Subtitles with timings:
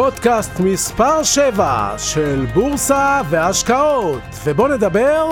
[0.00, 5.26] פודקאסט מספר 7 של בורסה והשקעות, ובואו נדבר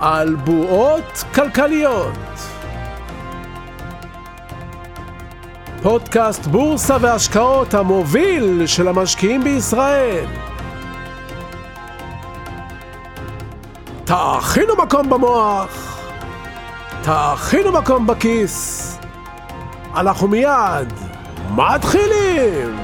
[0.00, 2.18] על בועות כלכליות.
[5.82, 10.26] פודקאסט בורסה והשקעות המוביל של המשקיעים בישראל.
[14.04, 16.00] תאכינו מקום במוח,
[17.02, 18.98] תאכינו מקום בכיס.
[19.94, 21.05] אנחנו מיד
[21.50, 22.76] מתחילים!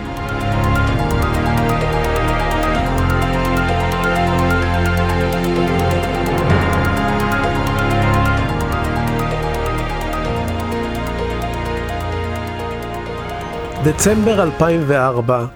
[13.84, 15.46] דצמבר 2004,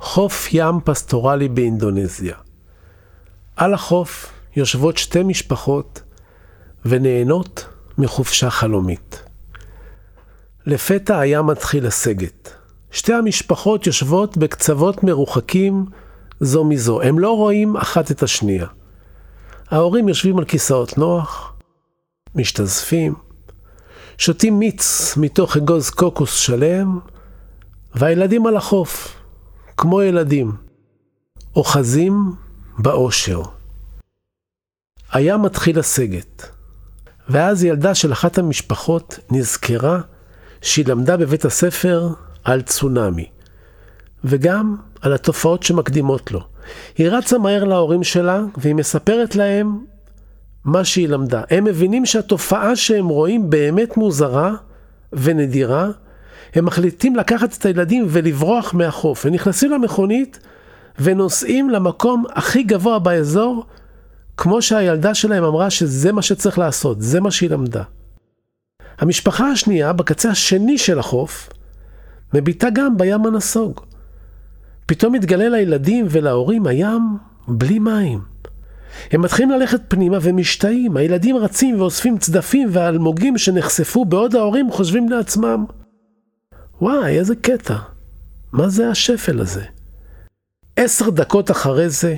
[0.00, 2.34] חוף ים פסטורלי באינדונזיה.
[3.56, 6.02] על החוף יושבות שתי משפחות
[6.84, 9.31] ונהנות מחופשה חלומית.
[10.66, 12.54] לפתע הים מתחיל לסגת.
[12.90, 15.86] שתי המשפחות יושבות בקצוות מרוחקים
[16.40, 17.02] זו מזו.
[17.02, 18.66] הם לא רואים אחת את השנייה.
[19.70, 21.52] ההורים יושבים על כיסאות נוח,
[22.34, 23.14] משתזפים,
[24.18, 26.98] שותים מיץ מתוך אגוז קוקוס שלם,
[27.94, 29.16] והילדים על החוף,
[29.76, 30.52] כמו ילדים,
[31.56, 32.14] אוחזים
[32.78, 33.42] באושר.
[35.12, 36.48] הים מתחיל לסגת,
[37.28, 40.00] ואז ילדה של אחת המשפחות נזכרה
[40.62, 42.08] שהיא למדה בבית הספר
[42.44, 43.26] על צונאמי,
[44.24, 46.40] וגם על התופעות שמקדימות לו.
[46.98, 49.78] היא רצה מהר להורים שלה, והיא מספרת להם
[50.64, 51.42] מה שהיא למדה.
[51.50, 54.54] הם מבינים שהתופעה שהם רואים באמת מוזרה
[55.12, 55.88] ונדירה,
[56.54, 59.26] הם מחליטים לקחת את הילדים ולברוח מהחוף.
[59.26, 60.38] הם נכנסים למכונית
[61.00, 63.64] ונוסעים למקום הכי גבוה באזור,
[64.36, 67.82] כמו שהילדה שלהם אמרה שזה מה שצריך לעשות, זה מה שהיא למדה.
[68.98, 71.48] המשפחה השנייה, בקצה השני של החוף,
[72.34, 73.80] מביטה גם בים הנסוג.
[74.86, 77.02] פתאום מתגלה לילדים ולהורים הים
[77.48, 78.20] בלי מים.
[79.10, 85.64] הם מתחילים ללכת פנימה ומשתאים, הילדים רצים ואוספים צדפים ואלמוגים שנחשפו בעוד ההורים חושבים לעצמם,
[86.80, 87.76] וואי, איזה קטע,
[88.52, 89.64] מה זה השפל הזה?
[90.76, 92.14] עשר דקות אחרי זה,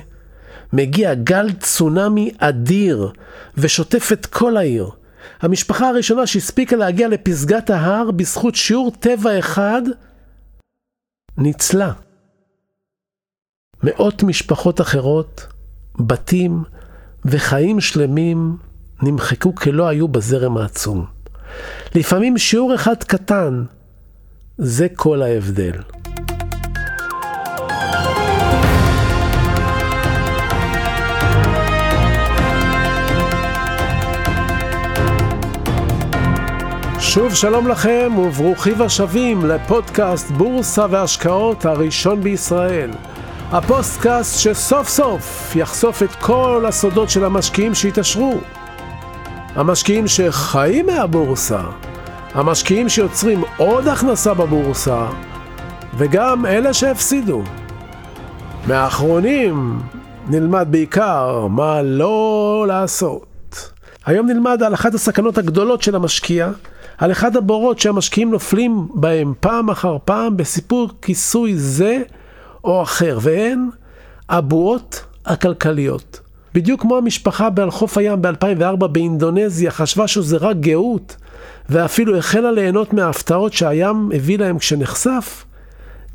[0.73, 3.11] מגיע גל צונאמי אדיר
[3.57, 4.89] ושוטף את כל העיר.
[5.41, 9.81] המשפחה הראשונה שהספיקה להגיע לפסגת ההר בזכות שיעור טבע אחד,
[11.37, 11.93] ניצלה.
[13.83, 15.47] מאות משפחות אחרות,
[15.99, 16.63] בתים
[17.25, 18.57] וחיים שלמים
[19.01, 21.05] נמחקו כלא היו בזרם העצום.
[21.95, 23.63] לפעמים שיעור אחד קטן,
[24.57, 25.81] זה כל ההבדל.
[37.15, 42.91] שוב שלום לכם וברוכים השבים לפודקאסט בורסה והשקעות הראשון בישראל.
[43.51, 48.37] הפודקאסט שסוף סוף יחשוף את כל הסודות של המשקיעים שהתעשרו.
[49.55, 51.61] המשקיעים שחיים מהבורסה,
[52.33, 55.07] המשקיעים שיוצרים עוד הכנסה בבורסה,
[55.97, 57.43] וגם אלה שהפסידו.
[58.67, 59.79] מהאחרונים
[60.27, 63.71] נלמד בעיקר מה לא לעשות.
[64.05, 66.49] היום נלמד על אחת הסכנות הגדולות של המשקיע,
[66.97, 72.01] על אחד הבורות שהמשקיעים נופלים בהם פעם אחר פעם בסיפור כיסוי זה
[72.63, 73.69] או אחר, והן
[74.29, 76.19] הבועות הכלכליות.
[76.53, 81.15] בדיוק כמו המשפחה בעל חוף הים ב-2004 באינדונזיה חשבה שזה רק גאות,
[81.69, 85.45] ואפילו החלה ליהנות מההפתעות שהים הביא להם כשנחשף,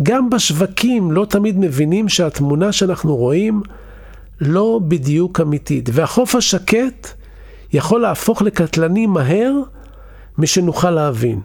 [0.02, 3.62] גם בשווקים לא תמיד מבינים שהתמונה שאנחנו רואים
[4.40, 7.08] לא בדיוק אמיתית, והחוף השקט
[7.72, 9.52] יכול להפוך לקטלני מהר
[10.38, 11.40] משנוכל להבין.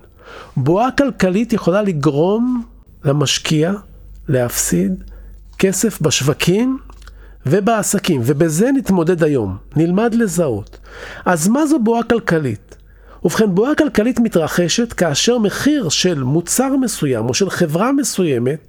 [0.58, 2.64] בועה כלכלית יכולה לגרום
[3.04, 3.74] למשקיע
[4.28, 5.04] להפסיד
[5.60, 6.78] כסף בשווקים
[7.46, 10.78] ובעסקים, ובזה נתמודד היום, נלמד לזהות.
[11.26, 12.76] אז מה זו בועה כלכלית?
[13.24, 18.60] ובכן, בועה כלכלית מתרחשת כאשר מחיר של מוצר מסוים או של חברה מסוימת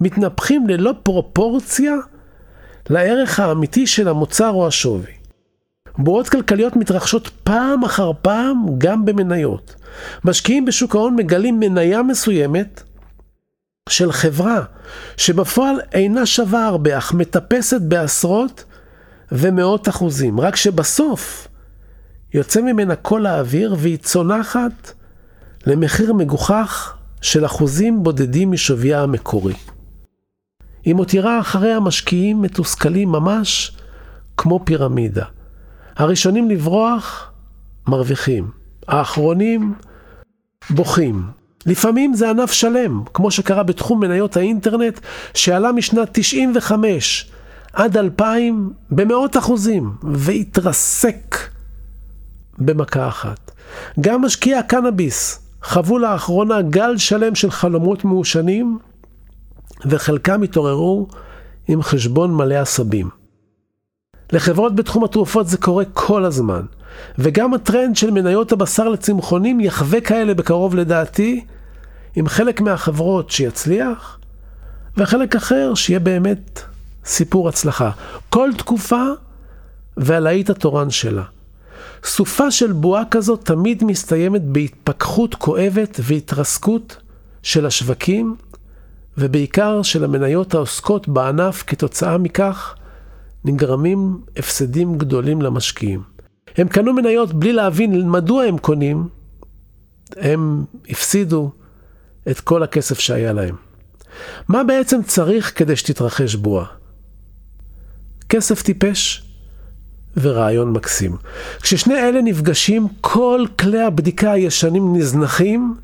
[0.00, 1.94] מתנפחים ללא פרופורציה
[2.90, 5.15] לערך האמיתי של המוצר או השווי.
[5.98, 9.74] בועות כלכליות מתרחשות פעם אחר פעם גם במניות.
[10.24, 12.82] משקיעים בשוק ההון מגלים מניה מסוימת
[13.88, 14.62] של חברה
[15.16, 18.64] שבפועל אינה שווה הרבה, אך מטפסת בעשרות
[19.32, 20.40] ומאות אחוזים.
[20.40, 21.48] רק שבסוף
[22.34, 24.92] יוצא ממנה כל האוויר והיא צונחת
[25.66, 29.54] למחיר מגוחך של אחוזים בודדים משוויה המקורי.
[30.84, 33.76] היא מותירה אחריה משקיעים מתוסכלים ממש
[34.36, 35.24] כמו פירמידה.
[35.96, 37.30] הראשונים לברוח
[37.86, 38.50] מרוויחים,
[38.88, 39.74] האחרונים
[40.70, 41.26] בוכים.
[41.66, 45.00] לפעמים זה ענף שלם, כמו שקרה בתחום מניות האינטרנט,
[45.34, 47.30] שעלה משנת 95
[47.72, 51.36] עד 2000 במאות אחוזים, והתרסק
[52.58, 53.50] במכה אחת.
[54.00, 58.78] גם משקיעי הקנאביס חוו לאחרונה גל שלם של חלומות מעושנים,
[59.86, 61.06] וחלקם התעוררו
[61.68, 63.25] עם חשבון מלא עשבים.
[64.32, 66.62] לחברות בתחום התרופות זה קורה כל הזמן,
[67.18, 71.44] וגם הטרנד של מניות הבשר לצמחונים יחווה כאלה בקרוב לדעתי,
[72.16, 74.18] עם חלק מהחברות שיצליח,
[74.96, 76.60] וחלק אחר שיהיה באמת
[77.04, 77.90] סיפור הצלחה.
[78.30, 79.02] כל תקופה
[79.96, 81.22] והלהיט התורן שלה.
[82.04, 86.96] סופה של בועה כזאת תמיד מסתיימת בהתפכחות כואבת והתרסקות
[87.42, 88.36] של השווקים,
[89.18, 92.74] ובעיקר של המניות העוסקות בענף כתוצאה מכך
[93.46, 96.02] נגרמים הפסדים גדולים למשקיעים.
[96.56, 99.08] הם קנו מניות בלי להבין מדוע הם קונים,
[100.16, 101.50] הם הפסידו
[102.30, 103.54] את כל הכסף שהיה להם.
[104.48, 106.66] מה בעצם צריך כדי שתתרחש בועה?
[108.28, 109.22] כסף טיפש
[110.16, 111.16] ורעיון מקסים.
[111.60, 115.74] כששני אלה נפגשים, כל כלי הבדיקה הישנים נזנחים,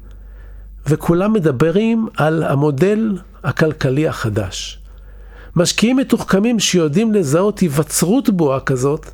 [0.87, 4.81] וכולם מדברים על המודל הכלכלי החדש.
[5.56, 9.06] משקיעים מתוחכמים שיודעים לזהות היווצרות בועה כזאת,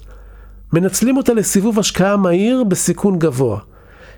[0.72, 3.58] מנצלים אותה לסיבוב השקעה מהיר בסיכון גבוה.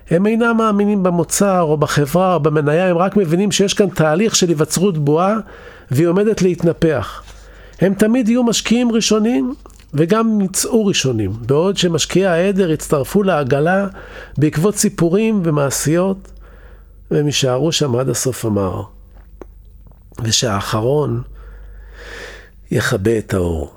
[0.09, 4.47] הם אינם מאמינים במוצר או בחברה או במניה, הם רק מבינים שיש כאן תהליך של
[4.47, 5.37] היווצרות בועה
[5.91, 7.23] והיא עומדת להתנפח.
[7.79, 9.53] הם תמיד יהיו משקיעים ראשונים
[9.93, 13.87] וגם יצאו ראשונים, בעוד שמשקיעי העדר יצטרפו לעגלה
[14.37, 16.31] בעקבות סיפורים ומעשיות,
[17.11, 18.81] והם יישארו שם עד הסוף המר.
[20.23, 21.21] ושהאחרון
[22.71, 23.73] יכבה את האור.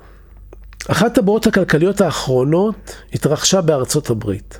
[0.87, 4.59] אחת הבועות הכלכליות האחרונות התרחשה בארצות הברית.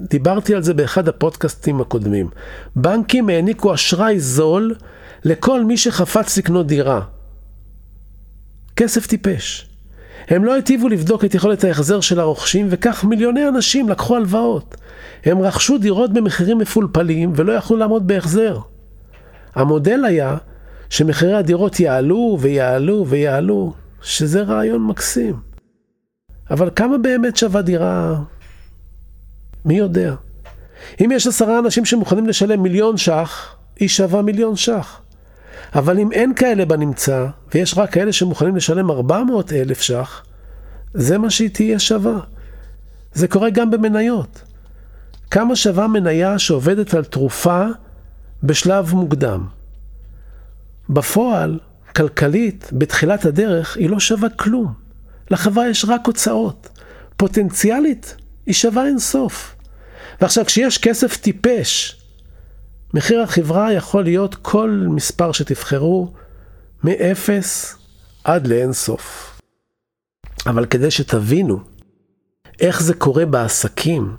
[0.00, 2.28] דיברתי על זה באחד הפודקאסטים הקודמים.
[2.76, 4.74] בנקים העניקו אשראי זול
[5.24, 7.00] לכל מי שחפץ לקנות דירה.
[8.76, 9.68] כסף טיפש.
[10.28, 14.76] הם לא היטיבו לבדוק את יכולת ההחזר של הרוכשים, וכך מיליוני אנשים לקחו הלוואות.
[15.24, 18.58] הם רכשו דירות במחירים מפולפלים ולא יכלו לעמוד בהחזר.
[19.54, 20.36] המודל היה
[20.92, 23.72] שמחירי הדירות יעלו ויעלו ויעלו,
[24.02, 25.40] שזה רעיון מקסים.
[26.50, 28.20] אבל כמה באמת שווה דירה?
[29.64, 30.14] מי יודע?
[31.00, 35.00] אם יש עשרה אנשים שמוכנים לשלם מיליון ש"ח, היא שווה מיליון ש"ח.
[35.74, 40.24] אבל אם אין כאלה בנמצא, ויש רק כאלה שמוכנים לשלם 400 אלף ש"ח,
[40.94, 42.18] זה מה שהיא תהיה שווה.
[43.14, 44.42] זה קורה גם במניות.
[45.30, 47.66] כמה שווה מניה שעובדת על תרופה
[48.42, 49.46] בשלב מוקדם?
[50.92, 51.58] בפועל,
[51.96, 54.72] כלכלית, בתחילת הדרך, היא לא שווה כלום.
[55.30, 56.68] לחברה יש רק הוצאות.
[57.16, 58.16] פוטנציאלית,
[58.46, 59.54] היא שווה אינסוף.
[60.20, 62.02] ועכשיו, כשיש כסף טיפש,
[62.94, 66.12] מחיר החברה יכול להיות כל מספר שתבחרו,
[66.84, 67.28] מ-0
[68.24, 69.32] עד לאינסוף.
[70.46, 71.60] אבל כדי שתבינו
[72.60, 74.16] איך זה קורה בעסקים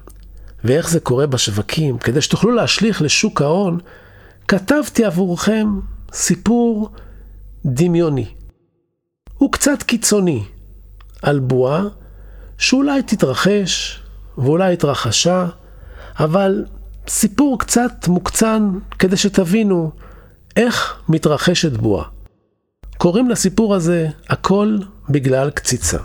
[0.63, 3.79] ואיך זה קורה בשווקים, כדי שתוכלו להשליך לשוק ההון,
[4.47, 5.67] כתבתי עבורכם
[6.13, 6.89] סיפור
[7.65, 8.25] דמיוני.
[9.37, 10.43] הוא קצת קיצוני
[11.21, 11.83] על בועה
[12.57, 14.01] שאולי תתרחש
[14.37, 15.47] ואולי התרחשה,
[16.19, 16.65] אבל
[17.07, 19.91] סיפור קצת מוקצן כדי שתבינו
[20.55, 22.05] איך מתרחשת בועה.
[22.97, 24.77] קוראים לסיפור הזה הכל
[25.09, 25.97] בגלל קציצה.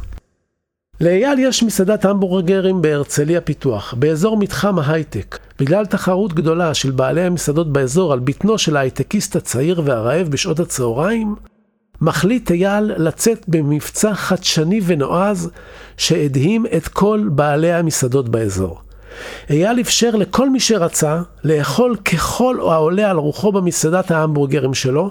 [1.00, 5.38] לאייל יש מסעדת המבורגרים בהרצליה פיתוח, באזור מתחם ההייטק.
[5.58, 11.34] בגלל תחרות גדולה של בעלי המסעדות באזור על בטנו של ההייטקיסט הצעיר והרעב בשעות הצהריים,
[12.00, 15.50] מחליט אייל לצאת במבצע חדשני ונועז
[15.96, 18.80] שהדהים את כל בעלי המסעדות באזור.
[19.50, 25.10] אייל אפשר לכל מי שרצה לאכול ככל העולה על רוחו במסעדת ההמבורגרים שלו,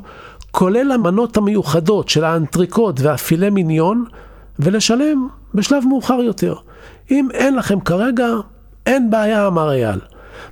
[0.51, 4.06] כולל המנות המיוחדות של האנטריקוט והפילה מיניון,
[4.60, 6.56] ולשלם בשלב מאוחר יותר.
[7.12, 8.28] אם אין לכם כרגע,
[8.86, 10.00] אין בעיה, אמר אייל.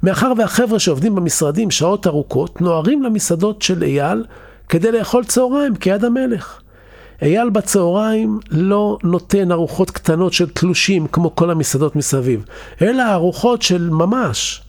[0.04, 4.26] מאחר והחבר'ה שעובדים במשרדים שעות ארוכות, נוהרים למסעדות של אייל
[4.70, 6.62] כדי לאכול צהריים כיד המלך.
[7.22, 12.46] אייל בצהריים לא נותן ארוחות קטנות של תלושים כמו כל המסעדות מסביב,
[12.82, 14.62] אלא ארוחות של ממש.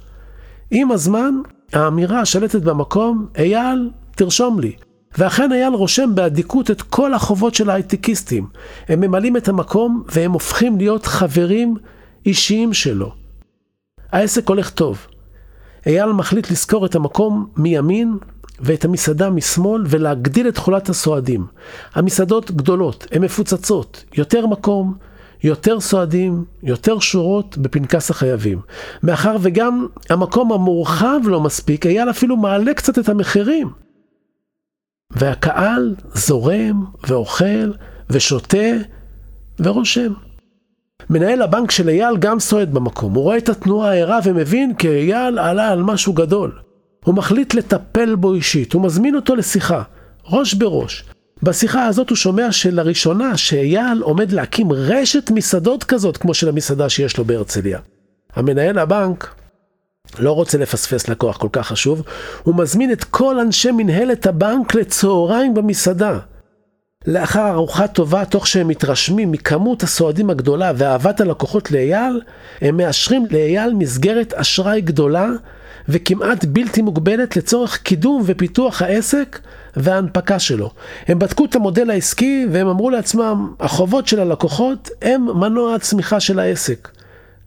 [0.71, 1.35] עם הזמן,
[1.73, 4.73] האמירה השלטת במקום, אייל, תרשום לי.
[5.19, 8.47] ואכן אייל רושם באדיקות את כל החובות של ההייטקיסטים.
[8.89, 11.77] הם ממלאים את המקום והם הופכים להיות חברים
[12.27, 13.13] אישיים שלו.
[14.13, 15.07] העסק הולך טוב.
[15.87, 18.17] אייל מחליט לזכור את המקום מימין
[18.61, 21.47] ואת המסעדה משמאל ולהגדיל את תכולת הסועדים.
[21.95, 24.95] המסעדות גדולות, הן מפוצצות, יותר מקום,
[25.45, 28.61] יותר סועדים, יותר שורות בפנקס החייבים.
[29.03, 33.86] מאחר וגם המקום המורחב לא מספיק, אייל אפילו מעלה קצת את המחירים.
[35.11, 37.73] והקהל זורם ואוכל
[38.11, 38.73] ושותה
[39.61, 40.13] ורושם.
[41.11, 45.39] מנהל הבנק של אייל גם סועד במקום, הוא רואה את התנועה הערה ומבין כי אייל
[45.39, 46.59] עלה על משהו גדול.
[47.05, 49.83] הוא מחליט לטפל בו אישית, הוא מזמין אותו לשיחה,
[50.27, 51.05] ראש בראש.
[51.43, 57.19] בשיחה הזאת הוא שומע שלראשונה שאייל עומד להקים רשת מסעדות כזאת כמו של המסעדה שיש
[57.19, 57.79] לו בהרצליה.
[58.35, 59.35] המנהל הבנק
[60.19, 62.03] לא רוצה לפספס לקוח כל כך חשוב,
[62.43, 66.19] הוא מזמין את כל אנשי מנהלת הבנק לצהריים במסעדה.
[67.07, 72.21] לאחר ארוחה טובה, תוך שהם מתרשמים מכמות הסועדים הגדולה ואהבת הלקוחות לאייל,
[72.61, 75.29] הם מאשרים לאייל מסגרת אשראי גדולה
[75.89, 79.39] וכמעט בלתי מוגבלת לצורך קידום ופיתוח העסק
[79.77, 80.71] וההנפקה שלו.
[81.09, 86.39] הם בדקו את המודל העסקי והם אמרו לעצמם, החובות של הלקוחות הם מנוע הצמיחה של
[86.39, 86.89] העסק.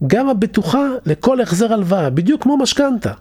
[0.07, 3.11] גם הבטוחה לכל החזר הלוואה, בדיוק כמו משכנתה.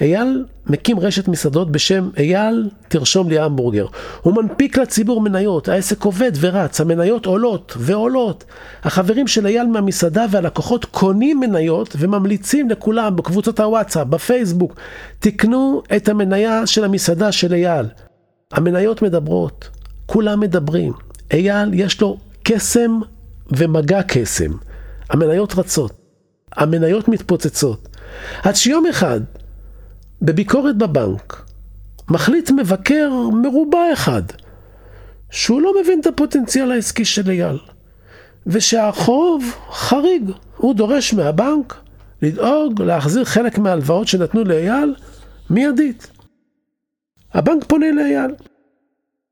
[0.00, 3.86] אייל מקים רשת מסעדות בשם אייל תרשום לי המבורגר.
[4.22, 8.44] הוא מנפיק לציבור מניות, העסק עובד ורץ, המניות עולות ועולות.
[8.82, 14.74] החברים של אייל מהמסעדה והלקוחות קונים מניות וממליצים לכולם בקבוצות הוואטסאפ, בפייסבוק,
[15.18, 17.86] תקנו את המניה של המסעדה של אייל.
[18.52, 19.68] המניות מדברות,
[20.06, 20.92] כולם מדברים.
[21.32, 23.00] אייל יש לו קסם
[23.50, 24.50] ומגע קסם.
[25.10, 25.92] המניות רצות,
[26.56, 27.88] המניות מתפוצצות.
[28.42, 29.20] עד שיום אחד
[30.22, 31.44] בביקורת בבנק,
[32.10, 33.10] מחליט מבקר
[33.42, 34.22] מרובע אחד,
[35.30, 37.58] שהוא לא מבין את הפוטנציאל העסקי של אייל,
[38.46, 40.30] ושהחוב חריג.
[40.56, 41.74] הוא דורש מהבנק
[42.22, 44.94] לדאוג להחזיר חלק מההלוואות שנתנו לאייל
[45.50, 46.10] מיידית.
[47.34, 48.30] הבנק פונה לאייל.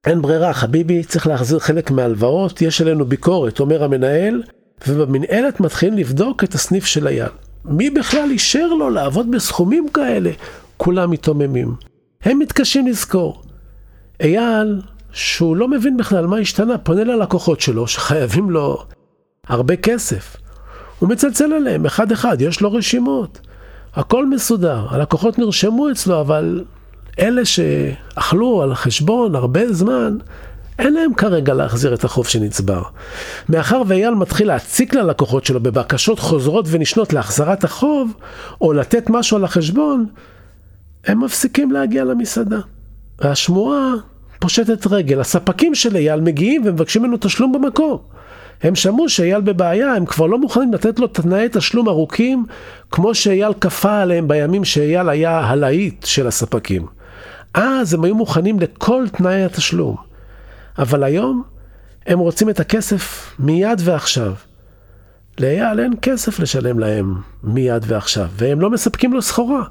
[0.06, 4.42] אין ברירה, חביבי, צריך להחזיר חלק מההלוואות, יש עלינו ביקורת, אומר המנהל,
[4.88, 7.28] ובמנהלת מתחילים לבדוק את הסניף של אייל.
[7.64, 10.30] מי בכלל אישר לו לעבוד בסכומים כאלה?
[10.76, 11.74] כולם מתעוממים.
[12.22, 13.42] הם מתקשים לזכור.
[14.20, 14.80] אייל,
[15.12, 18.84] שהוא לא מבין בכלל מה השתנה, פונה ללקוחות שלו שחייבים לו
[19.48, 20.36] הרבה כסף.
[20.98, 23.40] הוא מצלצל אליהם אחד-אחד, יש לו רשימות.
[23.94, 26.64] הכל מסודר, הלקוחות נרשמו אצלו, אבל
[27.18, 30.16] אלה שאכלו על חשבון הרבה זמן,
[30.78, 32.82] אין להם כרגע להחזיר את החוב שנצבר.
[33.48, 38.12] מאחר ואייל מתחיל להציק ללקוחות שלו בבקשות חוזרות ונשנות להחזרת החוב,
[38.60, 40.06] או לתת משהו על החשבון,
[41.06, 42.58] הם מפסיקים להגיע למסעדה.
[43.20, 43.94] והשמועה
[44.38, 45.20] פושטת רגל.
[45.20, 47.98] הספקים של אייל מגיעים ומבקשים ממנו תשלום במקום.
[48.62, 52.44] הם שמעו שאייל בבעיה, הם כבר לא מוכנים לתת לו תנאי תשלום ארוכים,
[52.90, 56.86] כמו שאייל כפה עליהם בימים שאייל היה הלהיט של הספקים.
[57.54, 60.11] אז הם היו מוכנים לכל תנאי התשלום.
[60.78, 61.42] אבל היום
[62.06, 64.34] הם רוצים את הכסף מיד ועכשיו.
[65.40, 69.62] לאייל אין כסף לשלם להם מיד ועכשיו, והם לא מספקים לו סחורה.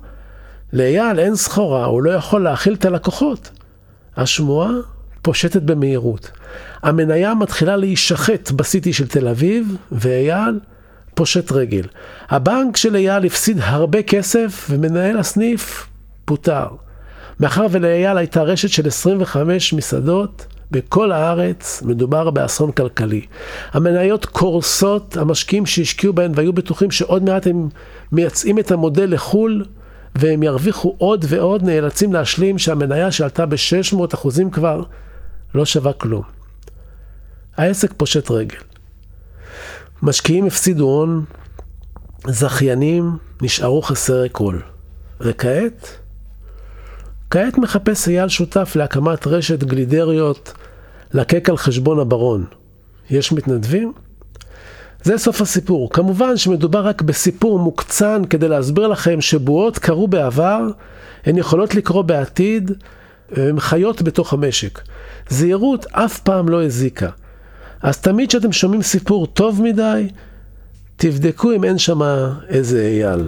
[0.74, 3.52] לאייל אין סחורה, הוא לא יכול להאכיל את הלקוחות.
[4.18, 4.70] השמועה
[5.22, 6.32] פושטת במהירות.
[6.84, 10.60] המניה מתחילה להישחט בסיטי של תל אביב, ואייל
[11.14, 11.84] פושט רגל.
[12.30, 15.88] הבנק של אייל הפסיד הרבה כסף, ומנהל הסניף
[16.26, 16.68] פוטר.
[17.40, 23.26] מאחר ולאייל הייתה רשת של 25 מסעדות, בכל הארץ מדובר באסון כלכלי.
[23.72, 27.70] המניות קורסות, המשקיעים שהשקיעו בהן והיו בטוחים שעוד מעט הם
[28.12, 29.66] מייצאים את המודל לחו"ל,
[30.16, 34.84] והם ירוויחו עוד ועוד, נאלצים להשלים שהמניה שעלתה ב-600 אחוזים כבר
[35.56, 36.24] לא שווה כלום.
[37.58, 38.58] העסק פושט רגל.
[40.02, 41.26] משקיעים הפסידו הון,
[42.28, 44.60] זכיינים נשארו חסרי כל.
[45.22, 45.98] וכעת?
[47.30, 50.54] כעת מחפש אייל שותף להקמת רשת גלידריות
[51.14, 52.46] לקק על חשבון הברון.
[53.10, 53.94] יש מתנדבים?
[55.04, 55.90] זה סוף הסיפור.
[55.90, 60.68] כמובן שמדובר רק בסיפור מוקצן כדי להסביר לכם שבועות קרו בעבר,
[61.26, 62.72] הן יכולות לקרות בעתיד,
[63.32, 64.82] הן חיות בתוך המשק.
[65.30, 67.10] זהירות אף פעם לא הזיקה.
[67.82, 70.08] אז תמיד כשאתם שומעים סיפור טוב מדי,
[70.96, 72.02] תבדקו אם אין שם
[72.50, 73.28] איזה אייל.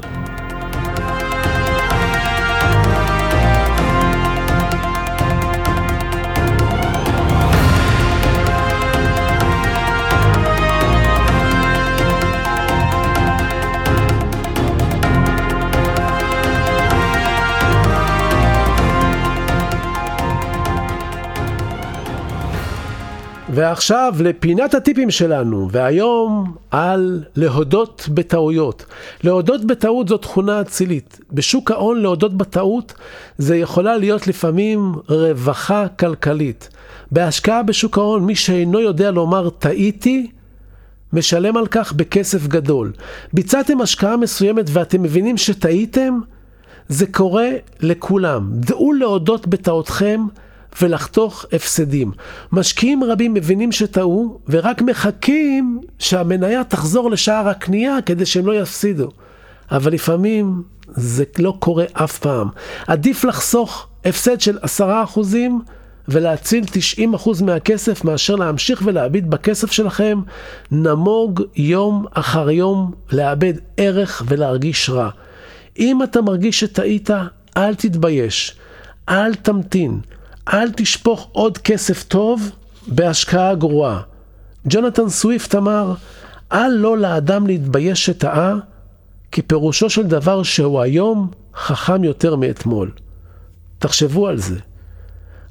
[23.56, 28.86] ועכשיו לפינת הטיפים שלנו, והיום על להודות בטעויות.
[29.24, 31.20] להודות בטעות זו תכונה אצילית.
[31.32, 32.94] בשוק ההון להודות בטעות
[33.38, 36.70] זה יכולה להיות לפעמים רווחה כלכלית.
[37.12, 40.32] בהשקעה בשוק ההון מי שאינו יודע לומר טעיתי,
[41.14, 42.92] משלם על כך בכסף גדול.
[43.34, 46.20] ביצעתם השקעה מסוימת ואתם מבינים שטעיתם?
[46.88, 48.50] זה קורה לכולם.
[48.54, 50.22] דעו להודות בטעותכם
[50.82, 52.12] ולחתוך הפסדים.
[52.52, 59.10] משקיעים רבים מבינים שטעו ורק מחכים שהמניה תחזור לשער הקנייה כדי שהם לא יפסידו.
[59.72, 62.48] אבל לפעמים זה לא קורה אף פעם.
[62.88, 65.62] עדיף לחסוך הפסד של עשרה אחוזים
[66.08, 66.64] ולהציל
[67.00, 70.22] 90% מהכסף מאשר להמשיך ולהביט בכסף שלכם,
[70.72, 75.10] נמוג יום אחר יום לאבד ערך ולהרגיש רע.
[75.80, 77.10] אם אתה מרגיש שטעית,
[77.58, 78.56] אל תתבייש,
[79.10, 80.00] אל תמתין,
[80.48, 82.52] אל תשפוך עוד כסף טוב
[82.88, 84.02] בהשקעה גרועה.
[84.70, 85.94] ג'ונתן סוויפט אמר,
[86.52, 88.56] אל לא לאדם להתבייש שטעה,
[89.32, 92.92] כי פירושו של דבר שהוא היום חכם יותר מאתמול.
[93.80, 94.56] תחשבו על זה.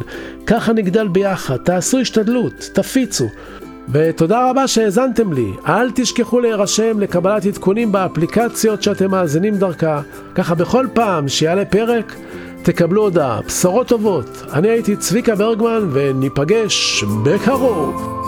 [0.47, 3.29] ככה נגדל ביחד, תעשו השתדלות, תפיצו.
[3.89, 5.51] ותודה רבה שהאזנתם לי.
[5.67, 10.01] אל תשכחו להירשם לקבלת עדכונים באפליקציות שאתם מאזינים דרכה.
[10.35, 12.17] ככה בכל פעם שיעלה פרק,
[12.63, 13.41] תקבלו הודעה.
[13.47, 14.43] בשורות טובות.
[14.53, 18.26] אני הייתי צביקה ברגמן, וניפגש בקרוב.